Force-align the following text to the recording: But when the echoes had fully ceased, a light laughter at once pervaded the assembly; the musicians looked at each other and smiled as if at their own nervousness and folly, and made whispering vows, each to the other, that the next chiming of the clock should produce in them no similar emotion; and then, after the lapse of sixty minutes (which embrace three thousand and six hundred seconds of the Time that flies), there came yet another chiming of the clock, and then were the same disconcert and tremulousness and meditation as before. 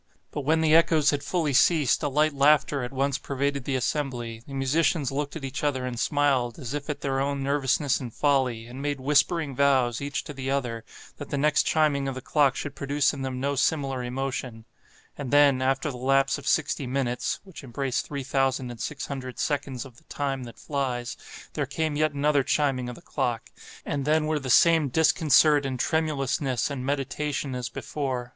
But 0.31 0.41
when 0.41 0.61
the 0.61 0.73
echoes 0.73 1.11
had 1.11 1.21
fully 1.23 1.53
ceased, 1.53 2.01
a 2.01 2.07
light 2.07 2.33
laughter 2.33 2.81
at 2.81 2.91
once 2.91 3.19
pervaded 3.19 3.65
the 3.65 3.75
assembly; 3.75 4.41
the 4.47 4.55
musicians 4.55 5.11
looked 5.11 5.35
at 5.35 5.45
each 5.45 5.63
other 5.63 5.85
and 5.85 5.99
smiled 5.99 6.57
as 6.57 6.73
if 6.73 6.89
at 6.89 7.01
their 7.01 7.19
own 7.19 7.43
nervousness 7.43 7.99
and 7.99 8.11
folly, 8.11 8.65
and 8.65 8.81
made 8.81 8.99
whispering 8.99 9.55
vows, 9.55 10.01
each 10.01 10.23
to 10.23 10.33
the 10.33 10.49
other, 10.49 10.83
that 11.17 11.29
the 11.29 11.37
next 11.37 11.67
chiming 11.67 12.07
of 12.07 12.15
the 12.15 12.21
clock 12.21 12.55
should 12.55 12.73
produce 12.73 13.13
in 13.13 13.21
them 13.21 13.39
no 13.39 13.53
similar 13.53 14.03
emotion; 14.03 14.65
and 15.19 15.29
then, 15.29 15.61
after 15.61 15.91
the 15.91 15.97
lapse 15.97 16.39
of 16.39 16.47
sixty 16.47 16.87
minutes 16.87 17.39
(which 17.43 17.63
embrace 17.63 18.01
three 18.01 18.23
thousand 18.23 18.71
and 18.71 18.79
six 18.81 19.05
hundred 19.05 19.37
seconds 19.37 19.85
of 19.85 19.97
the 19.97 20.03
Time 20.05 20.45
that 20.45 20.57
flies), 20.57 21.15
there 21.53 21.67
came 21.67 21.95
yet 21.95 22.11
another 22.11 22.41
chiming 22.41 22.89
of 22.89 22.95
the 22.95 23.03
clock, 23.03 23.51
and 23.85 24.05
then 24.05 24.25
were 24.25 24.39
the 24.39 24.49
same 24.49 24.89
disconcert 24.89 25.63
and 25.63 25.79
tremulousness 25.79 26.71
and 26.71 26.83
meditation 26.87 27.53
as 27.53 27.69
before. 27.69 28.29